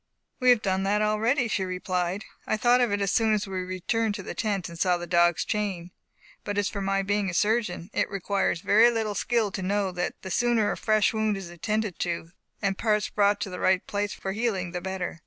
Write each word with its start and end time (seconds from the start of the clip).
"We 0.39 0.49
have 0.49 0.63
done 0.63 0.81
that 0.81 1.03
already," 1.03 1.47
she 1.47 1.63
replied. 1.63 2.25
"I 2.47 2.57
thought 2.57 2.81
of 2.81 2.91
it 2.91 3.01
as 3.01 3.11
soon 3.11 3.35
as 3.35 3.45
we 3.45 3.59
returned 3.61 4.15
to 4.15 4.23
the 4.23 4.33
tent 4.33 4.67
and 4.67 4.79
saw 4.79 4.97
the 4.97 5.05
dog's 5.05 5.45
chain. 5.45 5.91
But 6.43 6.57
as 6.57 6.69
for 6.69 6.81
my 6.81 7.03
being 7.03 7.29
a 7.29 7.35
surgeon, 7.35 7.91
it 7.93 8.09
requires 8.09 8.61
very 8.61 8.89
little 8.89 9.13
skill 9.13 9.51
to 9.51 9.61
know 9.61 9.91
that 9.91 10.19
the 10.23 10.31
sooner 10.31 10.71
a 10.71 10.75
fresh 10.75 11.13
wound 11.13 11.37
is 11.37 11.51
attended 11.51 11.99
to, 11.99 12.31
and 12.63 12.75
the 12.75 12.81
parts 12.81 13.09
brought 13.09 13.39
to 13.41 13.51
the 13.51 13.59
right 13.59 13.85
place 13.85 14.11
for 14.15 14.31
healing 14.31 14.71
the 14.71 14.81
better." 14.81 15.19